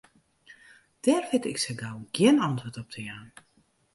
[1.03, 3.29] Dêr wit ik sa gau gjin antwurd op te jaan.